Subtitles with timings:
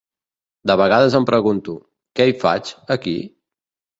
[0.69, 1.75] De vegades em pregunto;
[2.21, 3.17] que hi faig, aquí?